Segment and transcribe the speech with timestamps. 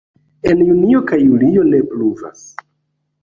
[0.51, 2.41] En junio kaj julio ne pluvas.